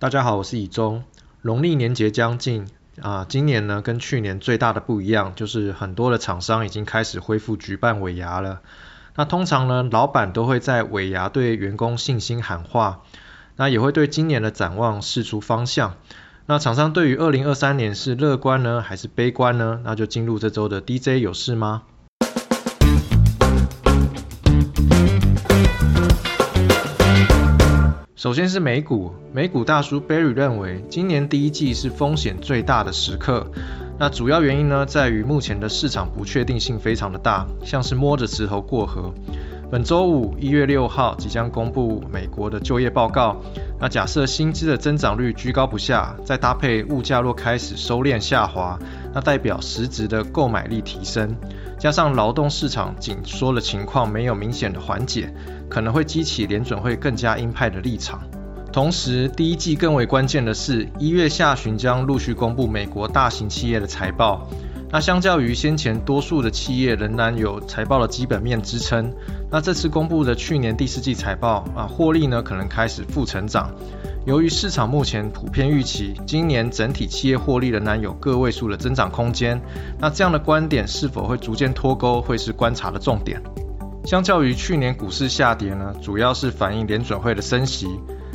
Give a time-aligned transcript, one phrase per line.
[0.00, 1.04] 大家好，我是以中。
[1.42, 2.66] 农历年节将近
[3.02, 8.62] 啊，今年呢跟去年最大的不一样，就是很多的厂商已经开始恢复举办尾牙了。
[9.14, 13.02] 那通常呢，老板都会在尾牙对员工信心喊话，
[13.56, 15.96] 那也会对今年的展望示出方向。
[16.46, 19.82] 那厂商对于二零二三年是乐观呢，还是悲观呢？
[19.84, 21.82] 那就进入这周的 DJ 有事吗？
[28.20, 33.50] 首先是美股，美股大叔 Barry 认为，今年第一季是风险最大的时刻。
[33.98, 39.10] 那主要原因呢，在于目前的市场不确定性非常的大，像是摸着石头过河。
[39.70, 43.40] 本周五一月六号即将公布美国的就业报告。
[43.80, 48.78] 那假设薪资的增长率居高不下，再搭配物价若开始收敛下滑，
[49.14, 51.34] 那代表实质的购买力提升，
[51.78, 55.32] 加上劳动市场紧缩的情况没有明显的缓解。
[55.70, 58.20] 可能会激起联准会更加鹰派的立场。
[58.72, 64.48] 同时，第一季更为关键的是，一月下旬将陆续公布美国大型企业的财报。
[64.92, 69.14] 那相较于先前多数的企业仍然有财报的基本面支撑，
[69.48, 73.72] 那这次公布的去年第四季财报啊，获利呢可能开始负成长。
[74.26, 79.60] 由于市场目前普遍预期今年整体企业获利仍然有个位数的增长空间，
[79.98, 83.40] 那这样的观点是否会逐渐脱钩，会是观察的重点。
[84.04, 87.86] 相较于去年股市下跌呢，主要是反映联准会的升息，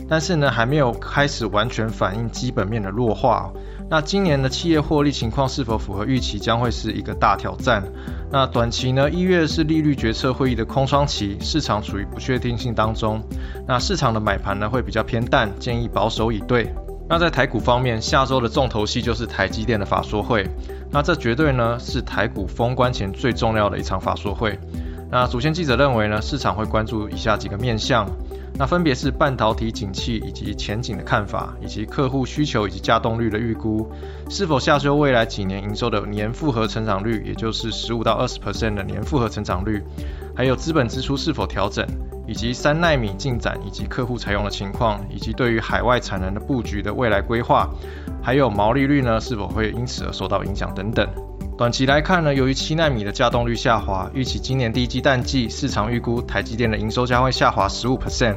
[0.07, 3.51] 但是呢还没有开始完全反映基本面的弱化。
[3.89, 7.83] 那今年的企业获利情况是否符合预期，将会是一个大挑战。
[8.31, 13.21] 那短期呢，一月是利率决策会议的空窗期，市场处于不确定性当中。
[13.67, 16.73] 那市场的买盘呢会比较偏淡，建议保守以对。
[17.07, 20.49] 那在台股方面，下周的重头戏就是台积电的法说会。
[20.89, 24.57] 那这绝对呢是台股封关前最重要的一场法说会。
[25.11, 28.09] 那主线记者认为呢，市场会关注以下几个面向，
[28.57, 33.91] 那分别是半导体景气以及前景的看法，以及客户需求以及稼动率的预估，
[34.29, 39.83] 是否下修未来几年营收的年复合成长率，也就是十五到二十 percent 的年复合成长率，
[40.33, 41.85] 还有资本支出是否调整，
[42.25, 47.69] 以及三纳米进展以及客户采用的情况，以及对于海外产能的布局的未来规划，
[48.23, 51.05] 还有毛利率呢是否会因此而受到影响等等。
[51.57, 58.35] 短期来看呢，由于七纳米的稼动率下滑，预期今年第一季淡季，市场预估台积电的营收将会下滑十五 percent。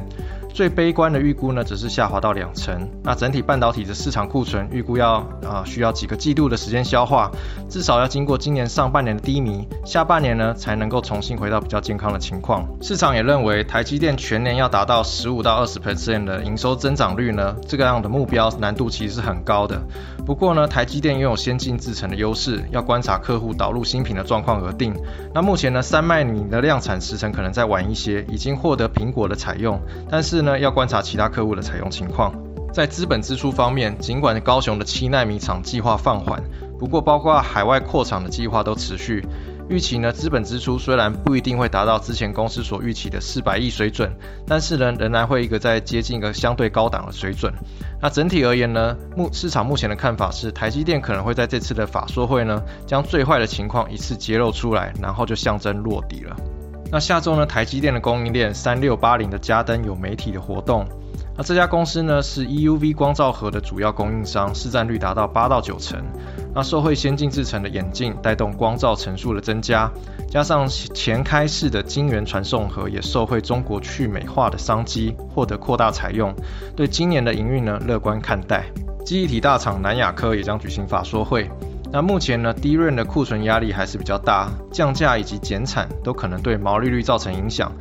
[0.53, 2.89] 最悲观的预估呢，只是下滑到两成。
[3.03, 7.31] 那整体半导体的市场库存预估要啊需要几个季度的时间消化，
[7.69, 12.67] 至少要经过今年上半年的低迷，下半年呢才能够重新回到比较健康的情况。
[12.81, 19.81] 市场也认为台积电全年要达到十五到二十 percent 的营收增长率呢，这个样的目标难度其实是很高的。
[20.25, 24.93] 不过呢，台积电拥有先进制程的优势，要观察客户导入新品的状况而定。
[25.33, 32.33] 那目前呢，三纳米的量产时程可能再晚一些，已经获得苹果的采用，但是呢，要观察其他客户的采用情况。
[32.71, 36.41] 在资本支出方面，尽管高雄的七纳米厂计划放缓，
[36.77, 39.25] 不过包括海外扩厂的计划都持续。
[39.69, 44.11] 预期呢，资本支出虽然不一定会达到之前公司所预期的四百亿水准，
[44.47, 47.53] 但是呢，仍然会一个在接近一个相对高档的水准。
[48.01, 56.35] 那整体而言呢，目市场目前的看法是，台积电可能会在这次的法说会呢，将最坏的情况一次揭露出来，然后就象征落底了。
[56.91, 60.87] 那下周呢，台积电的供应链三六八零的嘉登有媒体的活动。
[61.37, 66.03] 那这家公司呢是 EUV 光照盒的主要供应商，市占率达到八到九成。
[66.53, 69.89] 那受惠先进制成的眼镜，带动光照层数的增加，
[70.29, 76.33] 加上前开式的晶圆传送盒也受惠中国去美化的商机，获得扩大采用，
[76.75, 78.65] 对今年的营运呢乐观看待。
[79.05, 81.49] 记忆体大厂南亚科也将举行法说会。
[81.91, 87.71] 那目前呢，低润的库存压力还是比较大，降价以及减产都可能对毛利率造成影响。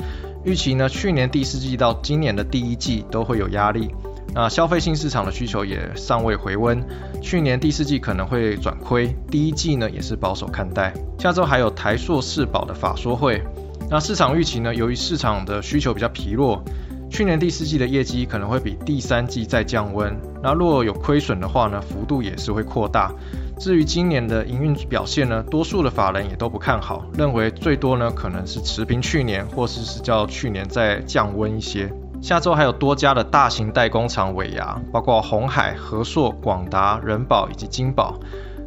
[0.44, 3.94] 预期呢，去年第四季到今年的第一季都会有压力。
[4.34, 6.82] 那消费性市场的需求也尚未回温，
[7.20, 10.94] 去年第四季可能会转亏，第一季呢也是保守看待。
[11.18, 13.42] 下周还有台硕世宝的法说会。
[13.90, 16.62] 那市场预期呢，由于市场的需求比较疲弱，
[17.10, 20.14] 去年第四季的业绩可能会比第三季再降温。
[20.42, 23.10] 那若有亏损的话呢，幅度也是会扩大。
[23.58, 31.92] 至于今年的营运表现呢，多数的法人也都不看好，认为最多呢可能是持平去年，或是是叫去年再降温一些。
[32.22, 38.18] 下周还有多家的大型代工厂尾牙，包括红海、和硕、广达、人保以及金宝。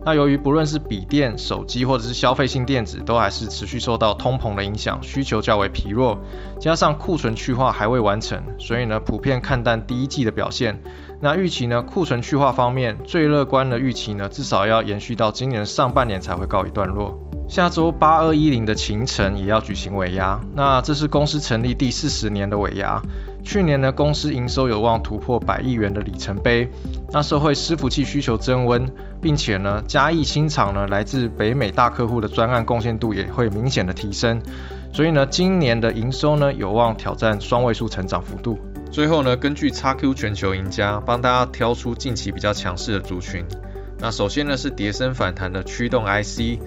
[0.03, 6.17] 那由于不论是笔电、手机或者是消费性电子，都还是持续受到通膨的影响，需求较为疲弱，
[6.59, 10.81] 加上库存去化还未完成，所以呢普遍看淡第一季的表现。
[11.19, 11.83] 那预期呢？
[11.83, 17.30] 库存去化方面，最乐观的预期呢，至少要延续到今年上半年才会告一段落。
[17.51, 23.01] 下周八二一零的秦城也要举行尾牙，那这是公司成立第四十年的尾牙。
[23.43, 26.69] 去年呢，公司营收有望突破百亿元的里程碑。
[27.11, 28.89] 那社会伺服器需求增温，
[29.21, 34.41] 并且呢，嘉义新厂呢，来自北美大客户的专案贡献度也会明显的提升。
[34.93, 38.57] 所以呢，今年的营收呢，有望挑战双位数成长幅度。
[38.89, 43.43] 最后呢，根据 XQ 全球赢家帮大家挑出近期比较强势的族群。
[43.99, 46.57] 那首先呢，是碟升反弹的驱动 IC。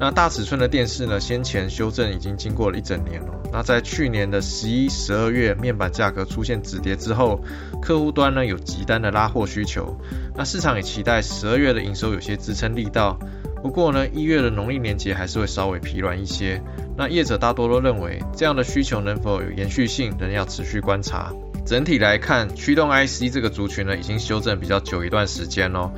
[0.00, 1.20] 那大尺寸的电视呢？
[1.20, 3.34] 先前修正已经经过了一整年了。
[3.52, 7.44] 那在去年的十一、十二月，面板价格出现止跌之后，
[7.82, 9.94] 客户端呢有急单的拉货需求。
[10.34, 13.18] 那市场也期待十二月的营收有些支撑力道。
[13.62, 16.62] 不过呢，一月的农历年节还是会稍微疲软一些。
[16.96, 21.30] 那业者大多都认为，这样的需求能否有延续性，仍要持续观察。
[21.66, 25.92] 整体来看，驱动 IC 这个族群呢，已经修正比较久一段时间喽。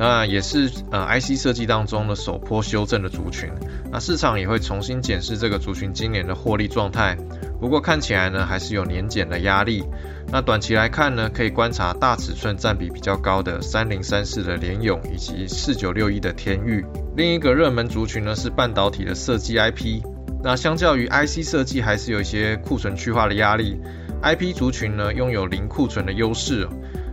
[0.00, 3.50] 那也是呃 IC 设计当中的首波修正的族群，
[3.92, 7.18] 那市场也会重新检视这个族群今年的获利状态。
[7.60, 9.84] 不过看起来呢，还是有年减的压力。
[10.32, 16.82] 那短期来看呢，可以观察大尺寸占比比较高的三零三四的联咏以及四九六一的天域。
[17.14, 20.00] 另一个热门族群呢是半导体的设计 IP。
[20.42, 23.78] 那相较于 IC 设计，还是有一些库存去化的压力。
[24.22, 26.66] IP 族群呢拥有零库存的优势。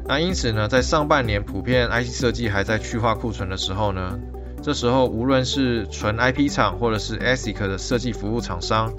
[0.07, 4.17] 那因此呢，在上半年普遍 IC 设计还在去化库存的时候呢，
[4.63, 8.93] 这时候无论是纯 IP 厂或者是 ASIC 的设计服务厂商，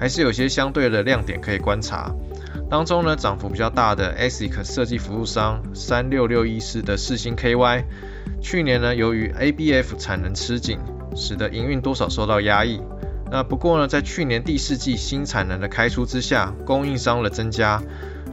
[0.00, 2.10] 还是有些相对的亮点可以观察。
[2.70, 7.84] 当中呢，涨幅比较大的 ASIC 设计服务商三六六一四的四星 KY，
[8.40, 10.78] 去年呢，由于 ABF 产能吃紧，
[11.14, 12.80] 使得营运多少受到压抑。
[13.30, 17.82] 那不过呢，在去年第四季新产能的开出之下，供应商的增加。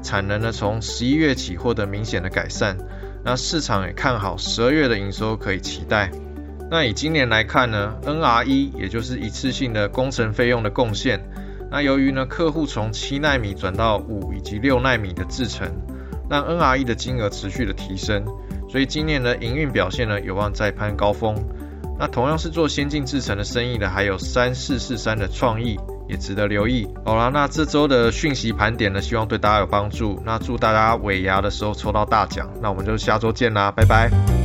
[0.01, 2.77] 产能呢，从十一月起获得明显的改善，
[3.23, 6.11] 那市场也看好十二月的营收可以期待。
[6.69, 11.19] 那以今年来看呢，NRE 也就是一次性的工程费用的贡献，
[11.69, 15.69] 那由于呢客户从七纳米转到五以及六纳米的制程，
[16.29, 18.25] 让 NRE 的金额持续的提升，
[18.69, 21.35] 所以今年的营运表现呢有望再攀高峰。
[21.99, 25.77] 那同样是做先进制程的生意的，还有三四四三的创意。
[26.11, 26.87] 也值得留意。
[27.05, 30.21] 好啦，那这周的讯息盘点呢，希望对大家有帮助。
[30.25, 32.49] 那祝大家尾牙的时候抽到大奖。
[32.61, 34.40] 那我们就下周见啦，拜拜。